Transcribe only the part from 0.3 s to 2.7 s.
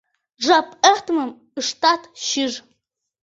Жап эртымым ыштат шиж.